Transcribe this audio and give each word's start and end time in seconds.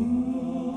Ooh. 0.00 0.67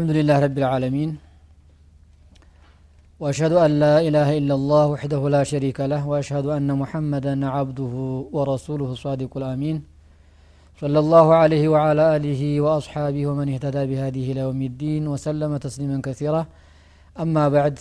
الحمد 0.00 0.10
لله 0.10 0.36
رب 0.40 0.58
العالمين 0.58 1.10
واشهد 3.20 3.52
ان 3.52 3.72
لا 3.84 3.96
اله 4.08 4.28
الا 4.38 4.54
الله 4.54 4.84
وحده 4.86 5.22
لا 5.28 5.42
شريك 5.44 5.78
له 5.92 6.02
واشهد 6.08 6.46
ان 6.58 6.68
محمدا 6.82 7.34
عبده 7.46 7.94
ورسوله 8.36 8.88
الصادق 8.96 9.32
الامين 9.36 9.76
صلى 10.82 10.98
الله 10.98 11.26
عليه 11.34 11.64
وعلى 11.68 12.04
اله 12.16 12.42
واصحابه 12.60 13.22
ومن 13.26 13.46
اهتدى 13.52 13.82
بهذه 13.90 14.24
الى 14.32 14.40
يوم 14.40 14.60
الدين 14.62 15.02
وسلم 15.08 15.56
تسليما 15.56 15.98
كثيرا 16.06 16.42
اما 17.16 17.44
بعد 17.48 17.74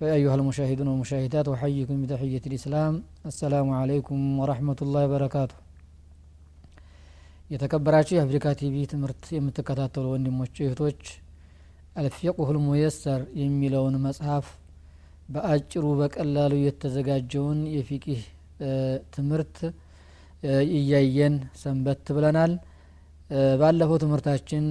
فايها 0.00 0.34
المشاهدون 0.34 0.88
والمشاهدات 0.88 1.46
احييكم 1.48 1.96
بتحيه 2.02 2.44
الاسلام 2.46 2.92
السلام 3.30 3.66
عليكم 3.80 4.18
ورحمه 4.40 4.78
الله 4.82 5.02
وبركاته 5.08 5.56
የተከበራችሁ 7.50 8.14
የአፍሪካ 8.16 8.46
ቲቪ 8.60 8.74
ትምህርት 8.92 9.24
የምትከታተሉ 9.36 10.04
ወንድሞች 10.12 10.54
እህቶች 10.64 11.00
አልፊቅሁ 11.99 12.47
ልሙየሰር 12.55 13.21
የሚለውን 13.41 13.95
መጽሐፍ 14.05 14.47
በአጭሩ 15.29 15.85
በቀላሉ 15.99 16.53
የተዘጋጀውን 16.61 17.59
የፊቂህ 17.75 18.21
ትምህርት 19.15 19.57
እያየን 20.75 21.33
ሰንበት 21.61 22.05
ብለናል። 22.15 22.51
ባለፈው 23.61 23.97
ትምህርታችን 24.03 24.63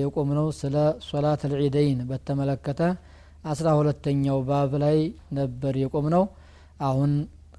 የቆምነው 0.00 0.46
ስለ 0.60 0.76
ሶላት 1.06 1.42
ልዒደይን 1.52 2.00
በተመለከተ 2.10 2.80
አስራ 3.44 3.68
ሁለተኛው 3.78 4.38
ባብ 4.48 4.72
ላይ 4.84 4.98
ነበር 5.38 5.74
የቆምነው። 5.82 6.24
አሁን 6.82 7.12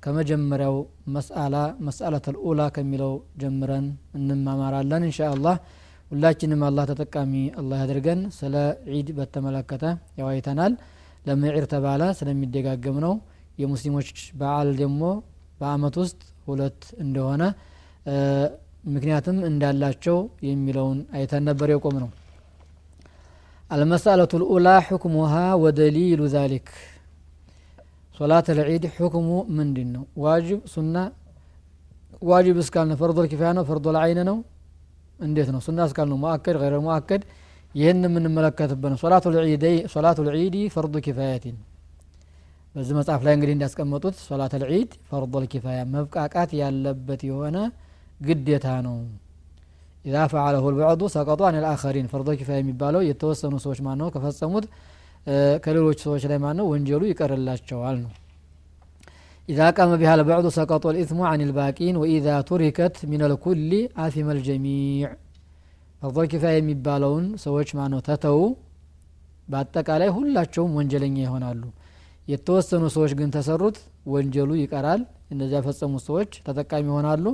ከመጀመሪያው 0.04 0.76
መስአላ 1.16 1.56
መስአለት 1.86 2.26
ልኡላ 2.34 2.62
ከሚለው 2.76 3.14
ጀምረን 3.42 3.86
እንማማራለን 4.18 5.06
እንሻ 5.08 5.20
አላህ 5.34 5.56
ሁላችንም 6.11 6.63
አላህ 6.69 6.85
ተጠቃሚ 6.91 7.33
አላህ 7.61 7.79
ያድርገን 7.83 8.21
ስለ 8.39 8.55
ዒድ 8.95 9.11
በተመለከተ 9.19 9.85
ያው 10.21 10.29
አይተናል 10.33 10.73
ለምን 11.27 11.53
ዒድ 11.57 11.67
ተባለ 11.75 12.03
ስለሚደጋገም 12.21 12.97
ነው 13.05 13.15
የሙስሊሞች 13.63 14.09
በዓል 14.41 14.71
ደግሞ 14.83 15.03
በአመት 15.61 15.97
ውስጥ 16.03 16.21
ሁለት 16.49 16.83
እንደሆነ 17.05 17.43
ምክንያትም 18.95 19.37
እንዳላቸው 19.51 20.19
የሚለውን 20.51 21.01
አይተን 21.19 21.45
ነበር 21.51 21.71
የቆም 21.75 21.97
ነው 22.05 22.11
المسألة 23.71 24.33
الأولى 24.35 24.77
حكمها 24.89 25.47
ودليل 25.63 26.21
ذلك 26.37 26.67
صلاة 28.21 28.47
العيد 28.49 28.85
حكم 28.97 29.27
من 29.57 29.67
دينه 29.77 30.03
واجب 30.25 30.61
سنة 30.75 31.03
واجب 32.23 32.57
اسكالنا 32.59 32.95
فرض 32.97 33.17
الكفاية 33.19 33.53
ነው 33.53 33.65
فرض 33.65 33.87
العين 33.89 34.19
ነው 34.29 34.37
እንዴት 35.19 35.49
ነው 35.55 35.61
ሱና 35.67 35.81
እስካል 35.89 36.09
ነው 36.13 36.19
ሙአከድ 36.23 36.57
ገይረ 36.63 36.77
ሙአከድ 36.87 37.23
ይህን 37.75 38.01
የምንመለከትበት 38.09 38.91
ነው 38.93 38.99
ሶላቱ 39.95 40.25
ልዒዲ 40.29 40.57
ፈርዱ 40.75 40.95
ኪፋያቲን 41.07 41.57
በዚህ 42.75 42.95
መጽሐፍ 42.99 43.21
ላይ 43.27 43.35
እንግዲህ 43.37 43.55
እንዳስቀመጡት 43.57 44.15
ሶላት 44.27 44.53
ልዒድ 44.63 44.91
ፈርዱ 45.11 45.33
ልኪፋያ 45.43 45.81
መብቃቃት 45.95 46.51
ያለበት 46.61 47.23
የሆነ 47.29 47.57
ግዴታ 48.21 48.67
ነው 48.87 48.97
ኢዛ 50.05 50.17
ፈዓለሁ 50.33 50.65
ልበዕዱ 50.75 51.03
ሰቀጡ 51.15 51.41
አን 51.49 51.57
ልአኸሪን 51.65 52.07
ፈርዶ 52.13 52.29
ኪፋያ 52.39 52.57
የሚባለው 52.63 53.03
የተወሰኑ 53.09 53.55
ሰዎች 53.65 53.81
ማን 53.87 53.99
ነው 54.03 54.09
ከፈጸሙት 54.15 54.65
ከሌሎች 55.65 55.99
ሰዎች 56.07 56.23
ላይ 56.31 56.39
ማን 56.45 56.57
ነው 56.61 56.67
ወንጀሉ 56.73 57.03
ይቀርላቸዋል 57.11 57.97
ነው 58.05 58.11
إذا 59.49 59.67
قام 59.71 59.91
بها 59.97 60.15
البعض 60.15 60.45
سقط 60.59 60.85
الإثم 60.87 61.19
عن 61.31 61.41
الباقين 61.41 61.95
وإذا 61.97 62.35
تركت 62.51 62.97
من 63.13 63.21
الكل 63.29 63.71
آثم 64.05 64.29
الجميع 64.37 65.09
ፈርዶ 66.03 66.19
ኪፋያ 66.31 66.55
የሚባለውን 66.59 67.27
ሰዎች 67.43 67.69
ማነው 67.79 68.01
ተተው 68.07 68.39
በአጠቃላይ 69.49 70.09
ሁላቸውም 70.17 70.73
ወንጀለኛ 70.79 71.17
ይሆናሉ 71.27 71.63
የተወሰኑ 72.29 72.85
ሰዎች 72.97 73.13
ግን 73.19 73.29
ተሰሩት 73.37 73.77
ወንጀሉ 74.15 74.51
ይቀራል 74.63 75.01
እነዚያ 75.35 75.57
ያልፈጸሙት 75.59 76.03
ሰዎች 76.09 76.31
ተጠቃሚ 76.47 76.85
ይሆናሉ 76.93 77.25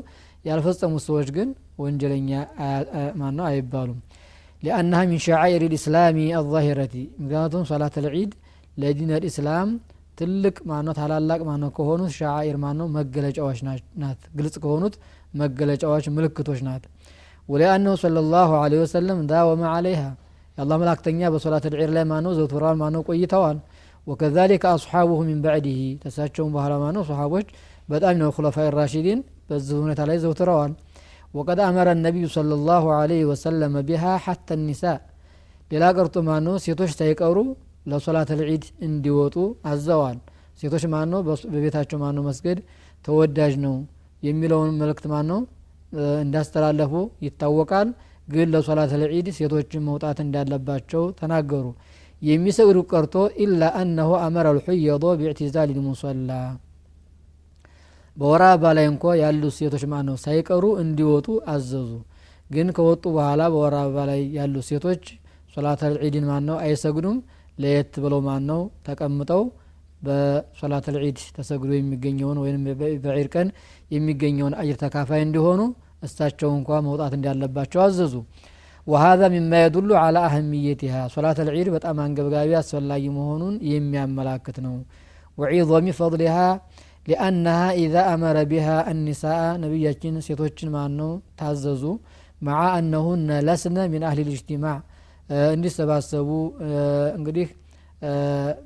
ያልፈጸሙት 0.48 1.02
ሰዎች 1.08 1.28
ግን 1.36 1.48
ወንጀለኛ 1.84 2.30
ማነው 3.20 3.46
አይባሉም 3.50 3.98
ሊአናሃ 4.62 5.00
ሚን 5.12 5.20
ሸዓኢር 5.28 5.64
ልእስላሚ 5.72 6.19
አዛሂረቲ 6.41 6.94
ምክንያቱም 7.22 7.64
ሶላት 7.70 7.96
ልዒድ 8.06 8.32
ለዲን 8.82 9.12
ልእስላም 9.24 9.70
ትልቅ 10.18 10.56
ማነው 10.69 10.94
ታላላቅ 11.00 11.40
ማነው 11.50 11.69
ከሆኑት 11.78 12.12
ሻዓኢር 12.18 12.57
ማነው 12.63 12.88
መገለጫዎች 12.97 13.59
ናት 14.03 14.19
ግልጽ 14.38 14.56
ከሆኑት 14.63 14.96
መገለጫዎች 15.41 16.06
ምልክቶች 16.18 16.59
ናት 16.68 16.84
ወሊአነሁ 17.50 17.94
صለ 18.03 18.18
ላሁ 18.34 18.51
ለ 18.72 18.81
ወሰለም 18.84 19.19
ዳወመ 19.31 19.63
አለይሃ 19.75 20.01
የአላ 20.57 20.74
መላክተኛ 20.81 21.29
በሶላት 21.34 21.66
ልዒር 21.74 21.91
ላይ 21.97 22.06
ማነው 22.12 22.34
ዘውትራል 22.40 22.75
ማነው 22.81 23.01
ቆይተዋል 23.09 23.57
ወከዛሊከ 24.07 24.63
አስሓቡሁ 24.75 25.19
ሚን 25.29 25.40
ባዕድህ 25.44 25.79
ተሳቸውን 26.03 26.51
በኋላ 26.56 26.74
ማነው 26.84 27.03
ሰሓቦች 27.09 27.47
በጣም 27.90 28.16
ነው 28.22 28.30
ኩለፋ 28.38 28.66
ራሺዲን 28.78 29.19
በዚህ 29.50 29.78
ሁኔታ 29.85 30.01
ላይ 30.09 30.18
ዘውትረዋል 30.25 30.72
ወቀድ 31.38 31.59
አመረ 31.68 31.90
ነቢዩ 32.06 32.25
صለ 32.35 32.51
ላሁ 32.69 32.85
ለ 33.12 33.19
ወሰለም 33.31 33.75
ቢሃ 33.90 34.03
ሓተ 34.25 34.57
ኒሳ 34.68 34.84
ሌላ 35.72 35.85
ቀርቶ 35.97 36.16
ማነው 36.28 36.56
ሴቶች 36.66 36.91
ሳይቀሩ 37.00 37.38
ለሶላት 37.85 38.29
ልዒድ 38.39 38.66
እንዲወጡ 38.88 39.35
አዘዋል። 39.71 40.17
ሴቶች 40.59 40.83
ማን 40.94 41.07
ነው 41.13 41.21
በቤታቸው 41.53 41.97
ማን 42.03 42.16
ነው 42.17 42.23
መስገድ 42.29 42.59
ተወዳጅ 43.05 43.53
ነው 43.66 43.75
የሚለውን 44.23 44.71
መልእክት 44.81 45.05
ማን 45.13 45.25
ነው 45.31 45.39
እንዳስተላለፉ 46.23 46.94
ይታወቃል። 47.25 47.89
ግን 48.27 48.47
ለሶላት 48.53 48.91
ልዒድ 49.01 49.27
ሴቶችን 49.38 49.81
መውጣት 49.88 50.17
እንዳለባቸው 50.25 51.03
ተናገሩ። 51.19 51.66
የሚሰግዱ 52.21 52.79
ቀርቶ 52.91 53.16
ኢላ 53.44 53.63
አነሁ 53.79 54.11
አመረ 54.25 54.47
ልሑየዶ 54.57 55.05
ቢዕትዛል 55.19 55.69
ልሙሰላ። 55.77 56.29
በወራ 58.17 58.44
አበባ 58.53 58.71
ላይ 58.77 58.85
እንኳ 58.91 59.13
ያሉት 59.21 59.53
ሴቶች 59.57 59.83
ማን 59.91 60.05
ነው 60.09 60.17
ሳይቀሩ 60.23 60.65
እንዲወጡ 60.83 61.27
አዘዙ። 61.53 61.91
ግን 62.50 62.67
ከወጡ 62.77 63.03
በኋላ 63.15 63.41
በወራ 63.53 63.75
አበባ 63.85 64.00
ላይ 64.09 64.21
ያሉት 64.38 64.65
ሴቶች 64.69 65.03
ሶላት 65.53 65.81
ልዒድን 65.94 66.25
ማን 66.29 66.44
ነው 66.50 66.57
አይሰግዱም 66.65 67.17
ለየት 67.62 67.94
ብለው 68.04 68.20
ማን 68.28 68.42
ነው 68.50 68.60
ተቀምጠው 68.86 69.42
በሶላት 70.06 70.86
ልዒድ 70.94 71.19
ተሰግዶ 71.36 71.70
የሚገኘውን 71.78 72.38
ወይም 72.42 72.64
በዒድ 73.04 73.28
ቀን 73.34 73.48
የሚገኘውን 73.94 74.54
አጅር 74.60 74.76
ተካፋይ 74.84 75.22
እንዲሆኑ 75.26 75.60
እሳቸው 76.06 76.50
እንኳ 76.58 76.70
መውጣት 76.88 77.14
እንዳለባቸው 77.19 77.82
አዘዙ 77.88 78.14
وهذا 78.86 79.26
مما 79.36 79.58
يدل 79.66 79.91
على 80.04 80.20
أهميتها 80.28 81.00
صلاة 81.16 81.38
العيد 81.44 81.69
በጣም 81.76 81.96
አንገብጋቢ 82.04 82.50
አስፈላጊ 82.60 83.04
መሆኑን 83.19 83.54
የሚያመላክት 83.72 84.56
ነው 84.66 84.76
وعظم 85.38 85.86
فضلها 86.00 86.48
لأنها 87.10 87.66
إذا 87.84 88.02
أمر 88.14 88.36
بها 88.52 88.76
النساء 88.92 89.42
ነቢያችን 89.64 90.14
ሴቶችን 90.26 90.69
ማን 90.76 90.92
ነው 91.00 91.10
ታዘዙ 91.41 91.84
مع 92.48 92.58
أنهن 92.78 93.30
لسن 93.48 93.76
من 93.94 94.02
أهل 94.08 94.19
الاجتماع 94.26 94.76
እንዲሰባሰቡ 95.51 96.30
እንግዲህ 97.18 97.47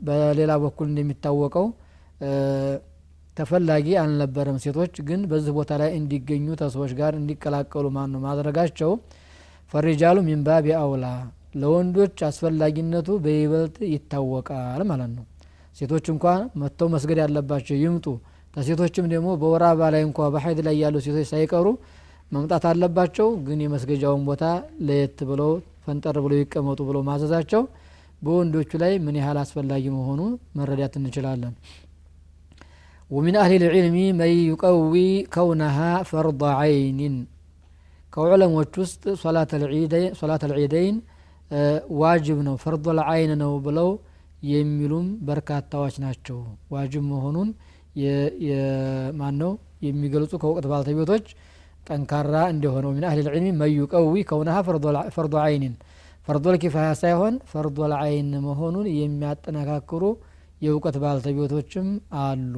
በሌላ 0.07 0.51
በኩል 0.63 0.87
እንደሚታወቀው 0.91 1.65
ተፈላጊ 3.37 3.87
አልነበረም። 4.01 4.57
ሴቶች 4.63 4.95
ግን 5.07 5.21
በዚህ 5.31 5.53
ቦታ 5.57 5.71
ላይ 5.81 5.89
እንዲገኙ 5.97 6.55
ተሰዎች 6.61 6.91
ጋር 6.99 7.13
እንዲቀላቀሉ 7.19 7.85
ማን 7.97 8.09
ነው 8.13 8.21
ማድረጋቸው? 8.25 8.91
ፈሪጃሉ 9.71 10.17
ሚንባቢ 10.27 10.67
አውላ። 10.79 11.05
ለወንዶች 11.61 12.17
አስፈላጊነቱ 12.27 13.09
በይበልጥ 13.23 13.77
ይታወቃል 13.93 14.81
ማለት 14.89 15.11
ነው። 15.17 15.25
ሴቶች 15.77 16.05
እንኳ 16.13 16.25
መጥተው 16.61 16.87
መስገድ 16.93 17.19
ያለባቸው 17.23 17.75
ይምጡ። 17.83 18.05
ተሴቶችም 18.53 19.05
ደግሞ 19.13 19.29
በወር 19.41 19.63
አበባ 19.69 19.89
ላይ 19.93 20.01
እንኳ 20.07 20.19
በሀይድ 20.33 20.59
ላይ 20.67 20.75
ያሉ 20.83 20.95
ሴቶች 21.05 21.27
ሳይቀሩ 21.31 21.65
መምጣት 22.31 22.63
አለባቸው። 22.69 23.27
ግን 23.47 23.59
የመስገጃውን 23.65 24.23
ቦታ 24.29 24.43
ለየት 24.81 25.19
ብለው 25.29 25.51
ፈንጠር 25.86 26.16
ብለው 26.24 26.38
ይቀመጡ 26.42 26.80
ብለው 26.88 27.02
ማዘዛቸው 27.10 27.62
በወንዶቹ 28.24 28.70
ላይ 28.82 28.92
ምን 29.06 29.14
ያህል 29.20 29.38
አስፈላጊ 29.44 29.84
መሆኑ 29.98 30.20
መረዳት 30.58 30.94
እንችላለን 31.00 31.54
ومن 33.10 33.34
أهل 33.44 33.52
العلم 33.60 33.96
من 34.20 34.32
يقوي 34.50 35.10
كونها 35.36 35.90
فرض 36.10 36.42
عين 36.60 37.00
كعلم 38.12 38.50
وتست 38.58 39.02
صلاة 39.24 39.50
العيدين 39.60 40.08
صلاة 40.20 40.42
العيدين 40.48 40.94
ዋጅብ 42.02 42.38
ነው 42.46 42.54
ፈርዶል 42.62 42.98
አይን 43.12 43.32
ነው 43.42 43.52
ብለው 43.66 43.88
የሚሉም 44.52 45.06
በርካታዎች 45.28 45.94
ናቸው 46.04 46.38
ዋጅብ 46.74 47.02
መሆኑን 47.12 47.48
ማን 49.20 49.34
ነው 49.42 49.52
የሚገልጹ 49.86 50.32
ከወቅት 50.42 50.66
ባልተቤቶች 50.72 51.26
ጠንካራ 51.87 52.35
እንደሆነው 52.53 52.91
ሚን 52.95 53.05
አህል 53.09 53.19
ልዕልሚ 53.27 53.47
መዩ 53.61 53.79
ቀዊ 53.93 54.23
ከውነሃ 54.29 54.57
ፈርዶ 55.15 55.35
አይንን 55.43 55.73
ፈርዶል 56.27 56.55
ኪፋያ 56.61 56.87
ሳይሆን 57.01 57.35
ፈርዶል 57.51 57.93
አይን 57.99 58.29
መሆኑን 58.45 58.87
የሚያጠነካክሩ 58.95 60.03
የእውቀት 60.61 60.95
ባልተቤቶችም 61.03 61.87
አሉ። 62.21 62.55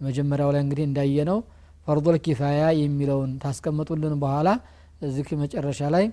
መጀመሪያው 0.00 0.50
ላይ 0.54 0.62
እንግዲህ 0.64 0.84
እንዳየነው 0.88 1.38
ፈርዶል 1.86 2.16
ኪፋያ 2.24 2.62
የሚለውን 2.80 3.30
ታስቀምጡልን 3.42 4.14
በኋላ 4.22 4.48
እዚህ 5.02 5.32
መጨረሻ 5.42 5.80
ላይ 5.94 6.04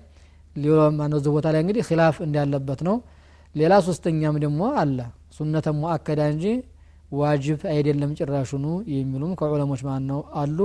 ማነው 0.98 1.18
እዚህ 1.20 1.30
ቦታ 1.36 1.46
ላይ 1.54 1.60
እንግዲህ 1.64 1.84
ኪላፍ 1.88 2.16
እንዳለበት 2.26 2.80
ነው። 2.88 2.96
ሌላ 3.54 3.74
ሶስተኛም 3.88 4.36
ደግሞ 4.44 4.62
አለ። 4.80 4.98
ሱነተ 5.36 5.68
ሙአከዳ 5.78 6.20
እንጂ 6.32 6.44
ዋጅብ 7.12 7.60
አይደለም 7.72 8.10
ጭራሹኑ 8.18 8.64
የሚሉም 8.94 9.32
ከዑለሞች 9.40 9.82
ማን 9.88 10.04
ነው 10.10 10.20
አሉ 10.40 10.58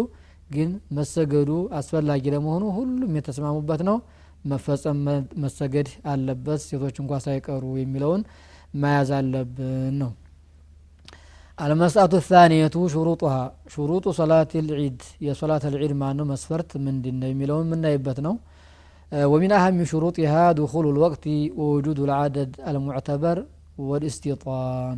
ግን 0.55 0.71
መሰገዱ 0.99 1.51
አስፈላጊ 1.79 2.25
ለመሆኑ 2.35 2.65
ሁሉም 2.79 3.15
የተስማሙበት 3.19 3.81
ነው 3.89 3.97
መፈጸም 4.51 4.99
መሰገድ 5.45 5.89
አለበት 6.13 6.61
ሴቶች 6.69 6.97
እንኳ 7.03 7.19
ሳይቀሩ 7.25 7.65
የሚለውን 7.83 8.23
መያዝ 8.83 9.11
አለብን 9.19 9.95
ነው 10.03 10.11
አልመስአቱ 11.59 12.15
ታኒየቱ 12.29 12.77
ሹሩጡሃ 12.95 13.35
ሹሩጡ 13.75 14.07
ሶላት 14.19 14.53
ልዒድ 14.69 15.01
የሶላት 15.27 15.65
ልዒድ 15.75 15.93
ማነው 16.03 16.27
መስፈርት 16.33 16.71
ምንድን 16.87 17.17
ነው 17.23 17.31
የሚለውን 17.33 17.67
የምናይበት 17.69 18.21
ነው 18.29 18.37
ومن 19.33 19.51
أهم 19.53 19.79
شروطها 19.93 20.43
دخول 20.61 20.87
الوقت 20.95 21.25
ووجود 21.59 21.99
العدد 22.07 22.51
المعتبر 22.71 23.37
والاستيطان 23.89 24.97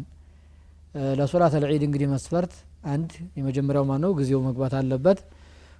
ለሶላት 1.18 1.54
ልዒድ 1.62 1.82
እንግዲህ 1.88 2.08
መስፈርት 2.14 2.52
አንድ 2.94 3.10
የመጀመሪያው 3.38 3.84
ማነው 3.90 4.10
ጊዜው 4.18 4.40
መግባት 4.48 4.72
አለበት 4.80 5.18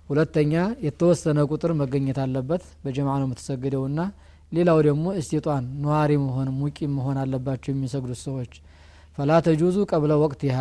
ሁለተኛ 0.09 0.53
የተወሰነ 0.85 1.39
ቁጥር 1.51 1.71
መገኘት 1.81 2.17
አለበት 2.23 2.63
በጀማ 2.83 3.09
ነው 3.19 3.27
የምትሰግደውና 3.27 3.99
ሌላው 4.51 4.79
ደግሞ 4.87 5.05
እስቲጧን 5.19 5.65
ነዋሪ 5.83 6.11
መሆን 6.25 6.49
ሙቂ 6.57 6.87
መሆን 6.95 7.17
አለባቸው 7.21 7.71
የሚሰግዱት 7.73 8.19
ሰዎች። 8.25 8.51
ፈላ 9.17 9.31
ተጁዙ 9.45 9.77
ቀብለ 9.91 10.13
ወቅቲሃ 10.23 10.57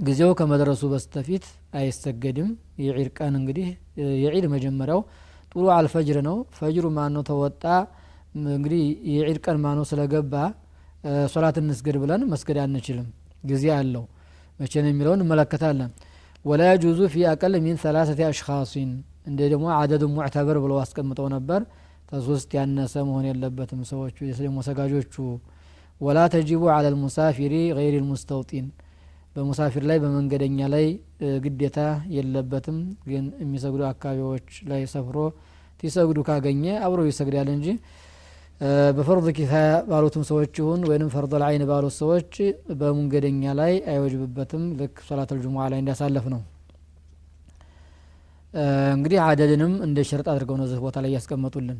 ጊዜው 0.00 0.32
ከመድረሱ 0.38 0.82
በስተፊት 0.92 1.44
አይሰገድም። 1.78 2.50
የዒድ 2.84 3.08
ቀን 3.18 3.32
እንግዲህ 3.40 3.68
የዒድ 4.22 4.44
መጀመሪያው 4.54 5.00
ጥሩ 5.52 5.64
አልፈጅር 5.76 6.18
ነው። 6.28 6.36
ፈጅሩ 6.58 6.86
ማነው 6.96 7.22
ተወጣ? 7.30 7.62
እንግዲህ 8.50 8.82
የዒድ 9.12 9.38
ቀን 9.44 9.56
ማነው 9.64 9.84
ስለገባ 9.90 10.34
ሶላት 11.32 11.56
እንስገድ 11.62 11.96
ብለን 12.02 12.22
መስገድ 12.32 12.58
አንችልም። 12.64 13.08
ጊዜ 13.44 13.64
አለው። 13.78 14.04
መቼ 14.60 14.72
ነው 14.84 14.90
የሚለውን 14.92 15.18
እንመለከታለን 15.18 15.90
ወላ 16.48 16.62
የጁዙ 16.68 17.00
ፊ 17.12 17.24
አቀል 17.30 17.54
ሚን 17.64 17.76
ሰላሰቲ 17.82 18.20
አሽኻሲን። 18.26 18.90
እንደ 19.28 19.40
ደግሞ 19.52 19.66
አደዱ 19.76 20.02
ሙዕተበር 20.12 20.58
ብለው 20.64 20.78
አስቀምጠው 20.82 21.26
ነበር። 21.34 21.60
ከሶስት 22.10 22.50
ያነሰ 22.58 22.94
መሆን 23.08 23.24
የለበትም 23.28 23.80
ሰዎቹ 23.90 24.16
ደግሞ 24.38 24.58
ሰጋጆቹ 24.68 25.14
ወላ 26.00 26.18
ተጂቡ 26.34 26.62
አለ 26.74 26.86
ልሙሳፊሪ 26.94 27.54
ገይር 27.78 27.94
ልሙስተውጢን። 27.98 28.66
በሙሳፊር 29.36 29.82
ላይ 29.90 29.98
በመንገደኛ 30.02 30.60
ላይ 30.74 30.86
ግዴታ 31.44 31.78
የለበትም። 32.14 32.78
ግን 33.08 33.24
የሚሰግዱ 33.42 33.82
አካባቢዎች 33.90 34.48
ላይ 34.70 34.82
ሰፍሮ 34.94 35.16
ሲሰግዱ 35.80 36.18
ካገኘ 36.28 36.64
አብሮ 36.86 37.00
ይሰግዳል 37.08 37.48
እንጂ 37.56 37.66
በፈርድ 38.97 39.27
ኪፋያ 39.37 39.69
ባሉትም 39.89 40.23
ሰዎች 40.29 40.53
ይሁን 40.61 40.81
ወይም 40.89 41.09
ፈርድ 41.13 41.33
ልአይን 41.41 41.63
ባሉት 41.69 41.95
ሰዎች 42.01 42.33
በመንገደኛ 42.79 43.53
ላይ 43.59 43.73
አይወጅብበትም 43.93 44.63
ልክ 44.79 44.95
ሶላት 45.07 45.31
ልጅሙዓ 45.37 45.63
ላይ 45.73 45.79
እንዲያሳለፍ 45.83 46.25
ነው 46.33 46.41
እንግዲህ 48.93 49.19
አደድንም 49.27 49.73
እንደ 49.85 49.99
ሸርጥ 50.09 50.27
አድርገው 50.33 50.57
ነው 50.59 50.65
እዚህ 50.67 50.81
ቦታ 50.85 50.97
ላይ 51.05 51.11
ያስቀመጡልን 51.17 51.79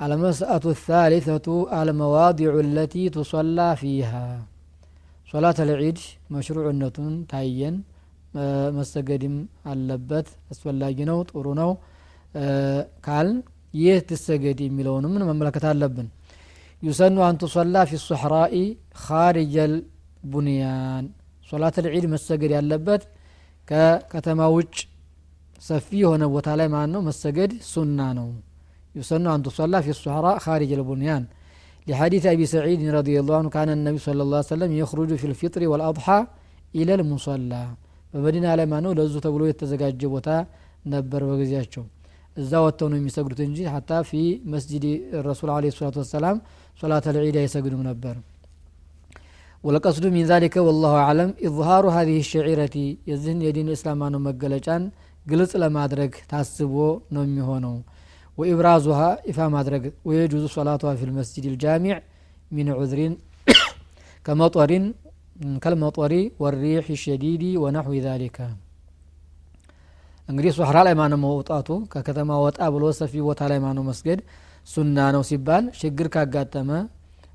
አልመስአቱ 0.00 0.64
ታሊተቱ 0.80 1.46
አልመዋዲዑ 1.78 2.54
ለቲ 2.76 2.94
ቱሰላ 3.16 3.66
ፊሃ 3.80 4.12
ሶላት 5.28 5.58
ልዒድ 5.70 5.98
መሽሩዕነቱን 6.34 7.12
ታየን 7.32 7.76
መሰገድም 8.76 9.34
አለበት 9.72 10.28
አስፈላጊ 10.52 10.98
ነው 11.10 11.18
ጥሩ 11.30 11.46
ነው 11.60 11.70
ካል 13.06 13.28
ይህ 13.82 13.98
ትሰገድ 14.08 14.58
የሚለውንም 14.66 15.14
መመለከት 15.30 15.64
አለብን 15.70 16.08
ዩሰኑ 16.82 17.16
አን 17.26 17.36
ቱሰላ 17.42 17.76
ፊ 17.90 18.00
ሱሕራኢ 18.08 18.56
ካሪጀል 19.04 19.74
ቡንያን 20.32 21.04
ሶላት 21.50 21.76
ልዒድ 21.84 22.04
መሰገድ 22.14 22.52
ያለበት 22.58 23.02
ከከተማ 23.68 24.40
ውጭ 24.56 24.74
ሰፊ 25.68 25.88
የሆነ 26.02 26.24
ቦታ 26.34 26.48
ላይ 26.60 26.68
ማን 26.74 26.90
ነው 26.94 27.02
መሰገድ 27.08 27.52
ሱና 27.72 28.00
ነው 28.18 28.28
ዩሰኑ 28.94 29.24
አን 29.34 29.44
ቱሰላ 29.46 29.74
ፊ 29.86 29.96
ሱሕራ 30.02 30.26
ካሪጅ 30.46 30.72
ልቡንያን 30.82 31.24
لحديث 31.86 32.24
أبي 32.34 32.46
سعيد 32.54 32.80
رضي 32.98 33.14
الله 33.20 33.36
عنه 33.40 33.50
كان 33.56 33.68
النبي 33.78 33.98
صلى 34.06 34.20
الله 34.24 34.38
عليه 34.40 34.52
وسلم 34.52 34.70
يخرج 34.82 35.10
في 35.20 35.26
الفطر 35.30 35.60
والأضحى 35.70 36.18
إلى 36.74 36.92
المصلى 36.98 37.64
በመዲና 38.12 38.46
ላይ 38.58 38.66
ማነው 38.72 38.92
ለዙ 38.98 39.14
ተብሎ 39.24 39.42
የተዘጋጀ 39.48 40.00
ቦታ 40.14 40.28
ነበር 40.92 41.20
በጊዜያቸው 41.28 41.84
እዛ 42.41 42.51
ወጥተው 42.65 42.89
تنجي 43.39 43.65
حتى 43.75 43.97
في 44.09 44.21
مسجد 44.53 44.83
الرسول 45.19 45.49
عليه 45.57 45.69
الصلاة 45.73 45.95
والسلام. 46.01 46.37
صلاة 46.81 47.05
العيد 47.11 47.11
ሶላት 47.11 47.15
ልዒድ 47.15 47.37
አይሰግዱም 47.43 47.81
ነበር 47.89 48.15
والقصد 49.65 50.05
من 50.15 50.23
ذلك 50.31 50.55
والله 50.67 50.93
أعلم 51.05 51.29
إظهار 51.47 51.83
هذه 51.97 52.17
الشعيرة 52.25 52.75
يزن 53.11 53.37
يدين 53.47 53.67
الإسلام 53.69 53.99
أنه 54.07 54.19
مقلجان 54.27 54.81
قلص 55.29 55.51
لما 55.63 55.79
أدرك 55.85 56.13
تاسبو 56.31 56.87
نومي 57.15 57.41
هونو 57.47 57.73
وإبرازها 58.39 59.09
إفهام 59.29 59.53
أدرك 59.61 59.83
ويجوز 60.07 60.43
صلاتها 60.57 60.93
في 60.99 61.05
المسجد 61.09 61.45
الجامع 61.51 61.95
من 62.55 62.67
عذر 62.77 62.99
كمطر 64.25 64.71
كالمطر 65.63 66.11
والريح 66.41 66.85
الشديد 66.97 67.43
ونحو 67.63 67.91
ذلك. 68.07 68.37
እንግዲህ 70.29 70.51
ሶሕራ 70.57 70.77
ላይ 70.87 70.93
ማነው 70.99 71.19
መውጣቱ? 71.23 71.67
ከከተማ 71.91 72.31
ወጣ 72.45 72.59
ብሎ 72.73 72.83
ሰፊ 72.99 73.13
ቦታ 73.27 73.41
ላይ 73.51 73.59
ማነው 73.65 73.83
መስገድ 73.89 74.19
ሱና 74.67 74.97
ነው 75.15 75.23
ሲባል 75.29 75.63
ችግር 75.79 76.07
ካጋጠመ 76.15 76.69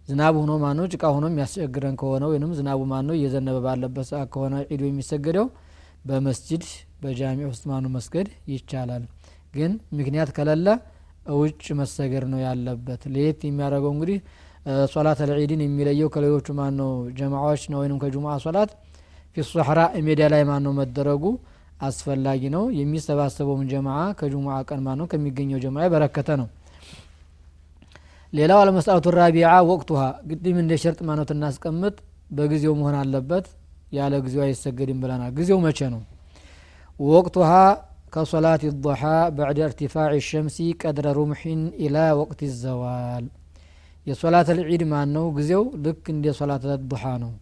ዝናብ 0.08 0.34
ሆኖ 0.40 0.52
ማነው 0.64 0.86
ጭቃ 0.92 1.02
ሆኖ 1.14 1.24
የሚያስቸግረን 1.30 1.94
ከሆነ 2.00 2.24
ወይም 2.30 2.50
ዝናቡ 2.58 2.80
ማነው 2.92 3.14
እየዘነበ 3.18 3.56
ባለበት 3.66 4.06
ሰዓት 4.10 4.28
ከሆነ 4.34 4.54
ዒዱ 4.68 4.82
የሚሰገደው 4.88 5.46
በመስጅድ 6.08 6.64
በጃሚዕ 7.02 7.46
ውስጥ 7.52 7.64
ማኑ 7.70 7.84
መስገድ 7.96 8.28
ይቻላል። 8.52 9.04
ግን 9.54 9.72
ምክንያት 9.98 10.30
ከሌለ 10.36 10.68
ውጭ 11.36 11.66
መሰገድ 11.80 12.24
ነው 12.32 12.40
ያለበት። 12.46 13.02
ለየት 13.14 13.40
የሚያደርገው 13.48 13.92
እንግዲህ 13.96 14.18
ሶላት 14.92 15.18
አልዒድን 15.24 15.60
የሚለየው 15.64 16.08
ከሌሎቹ 16.14 16.46
ማን 16.58 16.74
ነው 16.80 16.90
ጀማዎች 17.18 17.62
ነው 17.72 17.78
ወይም 17.82 17.98
ከጁሙዓ 18.02 18.34
ሶላት 18.44 18.70
ፊ 19.36 19.44
ሶሕራ 19.50 19.80
ሜዳ 20.06 20.22
ላይ 20.34 20.42
ማን 20.50 20.62
ነው 20.66 20.72
መደረጉ 20.80 21.24
አስፈላጊ 21.80 22.42
ነው። 22.54 22.64
የሚሰባሰበውም 22.78 23.62
ጀማዓ 23.70 24.00
ከጁሙዓ 24.18 24.56
ቀን 24.68 24.80
ማ 24.82 24.94
ነው 25.00 25.06
ከሚገኘው 25.12 25.60
ጀማዓ 25.64 25.84
የበረከተ 25.86 26.28
ነው። 26.40 26.48
ሌላው 28.32 28.60
አልመስአቱ 28.62 29.06
ራቢዓ 29.16 29.50
ወቅቱሃ 29.70 30.00
ግድም 30.30 30.56
እንደ 30.62 30.74
ሸርጥ 30.82 31.00
ማነው 31.08 31.26
እናስቀምጥ 31.34 31.96
በጊዜው 32.30 32.74
መሆን 32.80 32.96
አለበት። 33.00 33.46
ያለ 33.92 34.14
ጊዜው 34.24 34.42
አይሰገድም 34.44 35.00
ብለናል። 35.02 35.32
ጊዜው 35.38 35.58
መቼ 35.64 35.78
ነው? 35.94 36.00
ወቅቱሃ 37.06 37.50
ከሶላት 38.12 38.62
ዱሓ 38.84 39.02
ባዕደ 39.36 39.58
እርቲፋዕ 39.68 40.12
ሸምሲ 40.28 40.56
ቀድረ 40.82 41.06
ሩምሒን 41.18 41.62
ኢላ 41.84 41.96
ወቅት 42.20 42.40
ዘዋል 42.60 43.24
የሶላት 44.06 44.48
አልዒድ 44.52 44.82
ማን 44.90 45.08
ነው? 45.16 45.26
ጊዜው 45.38 45.62
ልክ 45.84 46.04
እንደ 46.14 46.26
ሶላት 46.38 46.62
ዱሓ 46.90 47.04
ነው። 47.22 47.32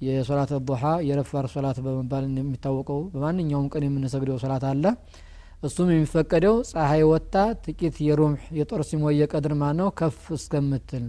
የሶላት 0.00 0.52
ዱሓ 0.68 0.82
የረፋር 1.08 1.46
ሶላት 1.54 1.78
በመባል 1.84 2.24
የሚታወቀው 2.32 3.00
በማንኛውም 3.14 3.66
ቀን 3.72 3.84
የምንሰግደው 3.86 4.36
ሶላት 4.42 4.64
አለ 4.70 4.84
እሱም 5.68 5.88
የሚፈቀደው 5.92 6.54
ፀሐይ 6.70 7.02
ወጣ 7.10 7.34
ጥቂት 7.64 7.96
የሩምሕ 8.06 8.44
የጦር 8.58 8.82
ሲሞ 8.90 9.10
የቀድር 9.16 9.54
ማን 9.62 9.76
ነው 9.80 9.88
ከፍ 9.98 10.20
እስከምትል 10.36 11.04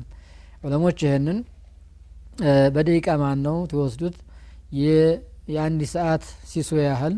ዑለሞች 0.66 1.00
ይህንን 1.06 1.38
በደቂቃ 2.76 3.10
ማን 3.22 3.40
ነው 3.48 3.58
ትወስዱት 3.72 4.18
የአንድ 5.50 5.82
ሰዓት 5.94 6.24
ሲሶ 6.52 6.72
ያህል 6.88 7.16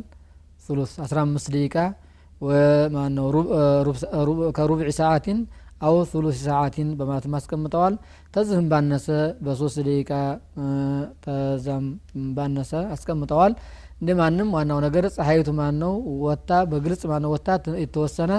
ثلث 0.67 0.93
15 1.05 1.51
ደቂቃ 1.55 1.77
ማን 2.95 3.11
ነው 3.17 3.25
ከሩብዕ 4.57 4.89
ሰዓትን 4.99 5.39
አው 5.80 5.96
ثሉث 6.10 6.36
ሰዓትን 6.44 6.88
በማለት 6.98 7.26
ማስቀምጠዋል 7.32 7.94
ተዝህም 8.34 8.66
ባነሰ 8.72 9.06
በሶስት 9.44 9.78
ደቂቃ 9.86 10.10
ተዛም 11.24 11.84
ባነሰ 12.36 12.72
አስቀምጠዋል። 12.94 13.52
እንደ 14.00 14.10
ማንም 14.20 14.48
ዋናው 14.56 14.78
ነገር 14.86 15.04
ፀሐይቱ 15.14 15.48
ማን 15.58 15.76
ነው 15.82 15.92
ወታ 16.24 16.50
በግልጽ 16.70 17.02
ማን 17.10 17.22
ነው 17.24 17.30
ወታ 17.34 17.48
የተወሰነ 17.82 18.32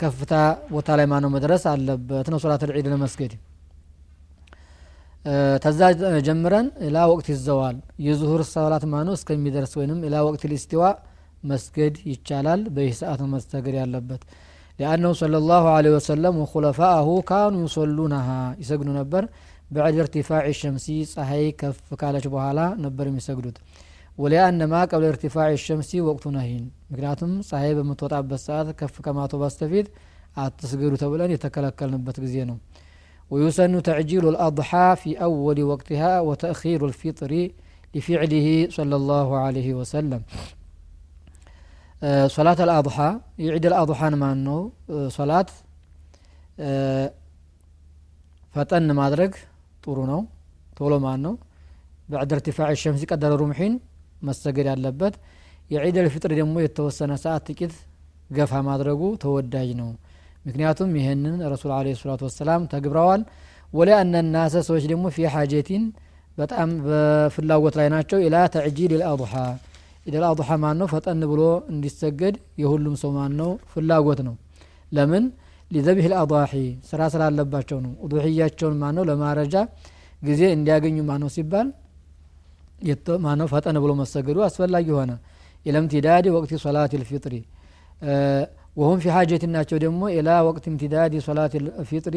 ከፍታ 0.00 0.34
ቦታ 0.70 0.90
ላይ 0.98 1.06
ማነው 1.12 1.30
መድረስ 1.34 1.64
አለበት 1.72 2.28
ነው 2.32 2.38
ሶላት 2.44 2.62
ልዒድ 2.70 2.86
ለመስገድ። 2.92 3.32
ተዛ 5.64 5.80
ጀምረን 6.26 6.68
ኢላ 6.86 6.98
ወቅት 7.10 7.26
ይዘዋል። 7.32 7.76
የዙሁር 8.06 8.42
ሰላት 8.52 8.84
ማነው 8.92 9.14
እስከሚደርስ 9.18 9.72
ወይንም 9.80 9.98
ኢላ 10.08 10.16
ወቅት 10.28 10.44
ልስቲዋ 10.52 10.84
መስገድ 11.44 11.94
ይቻላል። 12.10 12.60
በይህ 12.74 12.94
ሰዓት 13.00 13.20
ነው 13.22 13.28
መስተገድ 13.34 13.76
ያለበት 13.80 14.22
لأنه 14.79 15.11
صلى 15.21 15.37
الله 15.41 15.63
عليه 15.75 15.91
وسلم 15.97 16.33
وخلفاءه 16.41 17.07
كانوا 17.31 17.61
يصلونها 17.65 18.39
يسجدوا 18.61 18.97
نبر 18.99 19.23
بعد 19.75 19.93
ارتفاع 20.03 20.43
الشمس 20.53 20.85
صحي 21.13 21.45
كف 21.59 21.93
كالش 22.01 22.25
بوهالا 22.33 22.65
نبر 22.83 23.05
يسجدوا 23.19 23.55
ولأن 24.21 24.59
ما 24.73 24.81
قبل 24.91 25.03
ارتفاع 25.13 25.47
الشمس 25.57 25.89
وقت 26.07 26.25
نهين 26.37 26.65
ምክንያቱም 26.91 27.31
ፀሐይ 27.49 27.71
በምትወጣበት 27.77 28.41
ሰዓት 28.47 28.67
ከፍ 28.79 28.95
ከማቶ 29.05 29.33
ባስተፊት 29.41 29.87
አትስገዱ 30.43 30.93
ተብለን 31.03 31.31
የተከለከልንበት 31.35 32.17
ጊዜ 32.25 32.35
ነው 32.51 32.57
ويسن 33.31 33.73
تعجيل 33.87 34.25
الأضحى 34.33 34.87
في 35.01 35.11
أول 35.27 35.57
وقتها 35.71 36.13
وتأخير 36.27 36.79
الفطر 36.89 37.31
لفعله 37.95 38.47
صلى 38.77 38.95
الله 39.01 39.27
عليه 39.45 39.69
وسلم 39.79 40.21
صلاة 42.26 42.58
الأضحى 42.66 43.18
يعيد 43.38 43.66
الأضحى 43.66 44.06
آه، 44.06 44.10
آه، 44.10 44.14
ما 44.14 44.32
أنه 44.32 44.70
صلاة 45.08 45.46
فتن 48.54 48.90
ما 48.90 49.06
أدرك 49.06 49.48
طولو 49.84 50.24
طوله 50.76 51.14
أنه 51.14 51.38
بعد 52.08 52.32
ارتفاع 52.32 52.70
الشمس 52.70 53.04
قدر 53.04 53.34
الرمحين 53.34 53.80
مستقر 54.22 54.72
اللبت 54.72 55.14
يعيد 55.70 55.96
الفطر 55.98 56.30
دمو 56.38 56.60
يتوسنا 56.60 57.16
ساعة 57.16 57.38
تكث 57.38 57.74
قفها 58.36 58.60
ما 58.62 58.74
أدركه 58.74 59.16
توداجنه 59.16 59.94
مكنياتهم 60.46 60.96
يهنن 60.96 61.42
رسول 61.42 61.72
عليه 61.72 61.92
الصلاة 61.92 62.18
والسلام 62.22 62.66
تقبروان 62.66 63.24
ولا 63.72 64.00
أن 64.00 64.14
الناس 64.14 64.56
سوش 64.56 64.84
في 65.16 65.28
حاجتين 65.28 65.92
بتأم 66.38 66.70
آه، 66.86 67.28
في 67.28 67.38
الله 67.38 67.58
وطلعناتشو 67.58 68.16
إلى 68.16 68.48
تعجيل 68.48 68.92
الأضحى. 68.94 69.56
ኢደል 70.06 70.24
አضሓ 70.28 70.50
ማን 70.62 70.76
ነው 70.80 70.86
ፈጠን 70.92 71.20
ብሎ 71.32 71.42
እንዲሰገድ 71.72 72.34
የሁሉም 72.62 72.94
ሰው 73.02 73.10
ማን 73.16 73.32
ነው 73.40 73.50
ፍላጎት 73.72 74.20
ነው 74.28 74.34
ለምን 74.92 75.24
ሊዘብህ 75.70 76.06
ልአضሒ 76.12 76.54
ስራ 76.88 77.02
ስላለባቸው 77.12 77.78
ነው 77.84 77.92
ኡضሕያቸውን 78.06 78.74
ማን 78.82 78.94
ነው 78.98 79.04
ለማረጃ 79.10 79.54
ጊዜ 80.22 80.42
እንዲያገኙ 80.56 80.96
ማነው 81.10 81.30
ሲባል 81.36 81.68
ማነው 83.26 83.46
ፈጠን 83.52 83.76
ብሎ 83.84 83.92
መሰገዱ 84.00 84.38
አስፈላጊ 84.46 84.88
ሆነ 84.98 85.12
ኢለምትዳድ 85.66 86.26
ወቅቲ 86.36 86.52
ሶላት 86.64 86.92
ልፊጥሪ 87.02 87.34
ወሁም 88.80 88.98
ፊ 89.02 89.06
ሓጀት 89.14 89.42
ናቸው 89.54 89.78
ደግሞ 89.84 90.02
ኢላ 90.16 90.28
ወቅት 90.48 90.64
እምትዳድ 90.70 91.12
ሶላት 91.26 91.52
ልፊጥሪ 91.64 92.16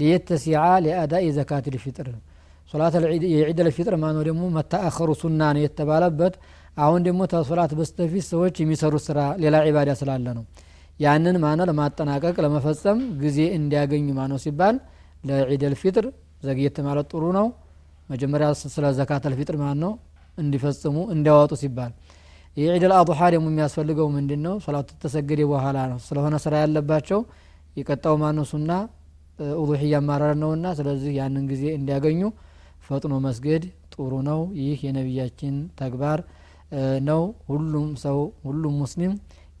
ሊየተሲዓ 0.00 0.62
ሊአዳኢ 0.84 1.26
ዘካት 1.38 1.66
ልፊጥር 1.74 2.08
ሶላት 2.72 2.94
የዒድ 3.34 3.60
ልፊጥር 3.68 3.94
ማነው 4.02 4.22
ደግሞ 4.28 4.42
መተአኸሩ 4.56 5.10
ሱና 5.22 5.42
ነው 5.56 5.62
የተባለበት 5.66 6.34
አሁን 6.78 7.00
ደግሞ 7.06 7.20
ተሶላት 7.32 7.72
በስተፊት 7.78 8.24
ሰዎች 8.32 8.54
የሚሰሩት 8.62 9.02
ስራ 9.06 9.20
ሌላ 9.42 9.56
ዒባዳ 9.68 9.90
ስላለ 10.00 10.26
ነው። 10.36 10.44
ያንን 11.00 11.36
ማነው? 11.42 11.64
ለማጠናቀቅ 11.70 12.36
ለመፈጸም 12.44 12.98
ጊዜ 13.22 13.38
እንዲያገኙ 13.58 14.06
ማነው 14.18 14.38
ሲባል 14.44 14.76
ለዒድ 15.24 15.62
ልፊጥር 15.72 16.06
ዘግየት 16.42 16.76
ማለት 16.86 17.06
ጥሩ 17.12 17.24
ነው። 17.38 17.46
መጀመሪያ 18.08 18.46
ስለ 18.74 18.84
ዘካት 18.98 19.24
ልፊጥር 19.32 19.56
ማን 19.62 19.78
ነው 19.84 19.92
እንዲፈጽሙ 20.38 20.96
እንዲያወጡ 21.14 21.52
ሲባል። 21.62 21.92
የዒድ 22.56 22.84
አልአضሓ 22.88 23.20
ደግሞ 23.34 23.46
የሚያስፈልገው 23.52 24.06
ምንድን 24.14 24.40
ነው 24.46 24.54
ሶላቱ 24.64 24.88
ተሰገደ 25.02 25.40
በኋላ 25.50 25.78
ነው። 25.90 25.98
ስለሆነ 26.06 26.34
ስራ 26.44 26.54
ያለባቸው 26.62 27.20
የቀጣው 27.76 28.14
ማነው? 28.22 28.44
ሱና 28.52 28.70
ኡضሕያ 29.56 29.96
ማረር 30.06 30.32
ነውና 30.40 30.66
ስለዚህ 30.78 31.10
ያንን 31.18 31.44
ጊዜ 31.50 31.64
እንዲያገኙ 31.78 32.20
ፈጥኖ 32.86 33.14
መስገድ 33.26 33.62
ጥሩ 33.94 34.12
ነው። 34.28 34.40
ይህ 34.60 34.78
የነቢያችን 34.86 35.54
ተግባር 35.80 36.18
ነው 37.09 37.21
ሁሉም 37.49 37.89
ሰው 38.03 38.17
ሁሉም 38.47 38.75
ሙስሊም 38.83 39.13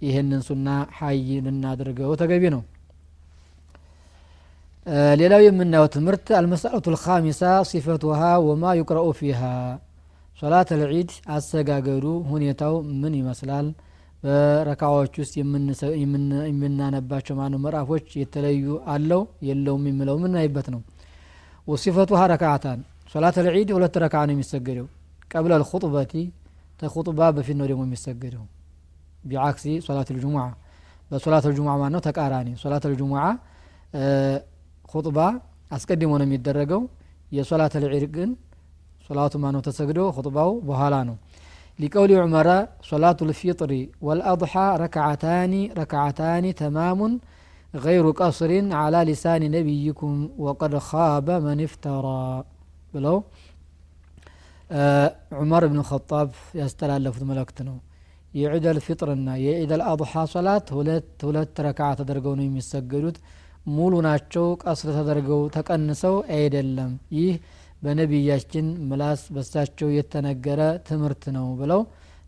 ይህንን 0.05 0.41
ሱና 0.47 0.67
ሀይ 0.97 1.19
ልናድርገው 1.45 2.11
ተገቢ 2.21 2.43
ነው 2.55 2.61
ሌላው 5.19 5.41
የምናየው 5.45 5.87
ትምህርት 5.93 6.27
አልመሳለቱ 6.39 6.85
ልካሚሳ 6.95 7.41
ሲፈቱሃ 7.69 8.21
ወማ 8.47 8.73
ዩቅረኡ 8.79 9.07
ፊሃ 9.19 9.41
ሶላት 10.39 10.69
ልዒድ 10.81 11.11
አሰጋገዱ 11.35 12.05
ሁኔታው 12.31 12.73
ምን 13.01 13.13
ይመስላል 13.19 13.67
በረካዎች 14.23 15.13
ውስጥ 15.21 15.33
የምናነባቸው 16.51 17.35
ማነው 17.39 17.59
ምዕራፎች 17.63 18.07
የተለዩ 18.21 18.65
አለው 18.93 19.21
የለውም 19.47 19.83
የሚለው 19.89 20.17
የምናይበት 20.19 20.67
ነው 20.75 20.81
ወሲፈቱሃ 21.67 22.21
ረካዓታን 22.33 22.79
ሶላት 23.13 23.37
ልዒድ 23.47 23.69
ሁለት 23.77 23.95
ረካ 24.03 24.25
ነው 24.29 24.35
የሚሰገደው 24.35 24.87
ቀብለ 25.31 25.53
ልኹጥበቲ 25.61 26.13
تخوط 26.78 27.10
باب 27.10 27.40
في 27.40 27.52
النور 27.52 27.70
يوم 27.70 27.92
يسجدوا 27.92 28.46
بعكس 29.24 29.68
صلاة 29.88 30.08
الجمعة. 30.10 30.56
بصلاة 31.12 31.42
الجمعة 31.46 31.76
ما 31.78 31.88
نوتك 31.88 32.18
آراني 32.18 32.56
صلاة 32.56 32.80
الجمعة 32.84 33.38
آه، 33.94 34.44
خطبة 34.88 35.40
أسكدي 35.72 36.06
من 36.06 36.32
يدرجو 36.32 36.88
يا 37.32 37.42
صلاة 37.42 37.70
العرقن 37.74 38.36
صلاة 39.08 39.30
ما 39.34 39.50
نو 39.50 39.60
تسجدو 39.60 40.12
خطبه 40.12 40.60
بهالانو 40.60 41.16
لقول 41.80 42.12
عمر 42.12 42.66
صلاة 42.82 43.16
الفطر 43.22 43.86
والأضحى 44.00 44.76
ركعتان 44.84 45.52
ركعتان 45.78 46.54
تمام 46.54 47.20
غير 47.74 48.10
قصر 48.10 48.74
على 48.74 48.98
لسان 48.98 49.42
نبيكم 49.50 50.28
وقد 50.38 50.78
خاب 50.78 51.30
من 51.30 51.60
افترى 51.60 52.44
بلو 52.94 53.24
ዑመር 55.38 55.64
ብን 55.70 55.80
ኸጣብ 55.88 56.30
ያስተላለፉት 56.60 57.22
መልእክት 57.28 57.58
ነው። 57.68 57.76
የዒድ 58.34 58.64
አልፊጥርና 58.70 59.28
የዒድ 59.42 59.70
አልአضሓ 59.76 60.22
ሶላት 60.32 60.66
ሁለት 60.76 61.22
ሁለት 61.28 61.54
ረክዓ 61.66 61.88
ተደርገው 62.00 62.34
ነው 62.38 62.44
የሚሰገዱት። 62.46 63.18
ሙሉ 63.68 63.94
ናቸው 64.06 64.46
ቀስር 64.62 64.90
ተደርገው 64.98 65.40
ተቀንሰው 65.56 66.16
አይደለም። 66.36 66.90
ይህ 67.16 67.32
በነቢያችን 67.82 68.66
ምላስ 68.88 69.20
በሳቸው 69.34 69.88
የተነገረ 69.96 70.60
ትምህርት 70.88 71.24
ነው 71.36 71.46
ብለው 71.60 71.82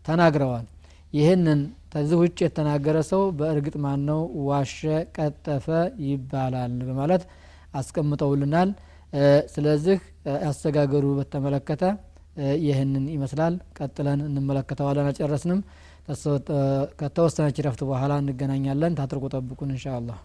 ተናግረዋል። 0.05 0.65
ይህንን 1.13 1.61
ከዚህ 1.93 2.17
ውጭ 2.21 2.37
የተናገረ 2.45 2.97
ሰው 3.09 3.23
በእርግጥ 3.39 3.75
ማን 3.85 4.01
ነው 4.09 4.19
ዋሸ 4.47 4.79
ቀጠፈ 5.17 5.65
ይባላል 6.05 6.75
በማለት 6.89 7.23
አስቀምጠውልናል። 7.73 8.69
ስለዚህ 9.53 9.97
አሰጋገሩ 10.49 11.05
በተመለከተ 11.17 11.83
ይህንን 12.61 13.05
ይመስላል። 13.13 13.55
ቀጥለን 13.77 14.19
እንመለከተዋለን። 14.27 15.07
አልጨረስንም። 15.09 15.61
ከተወሰነች 17.01 17.57
ረፍት 17.65 17.81
በኋላ 17.89 18.13
እንገናኛለን። 18.21 18.97
ታጥርቁ 18.99 19.25
ጠብቁን 19.35 19.71
እንሻ 19.73 19.85
አላህ 19.97 20.19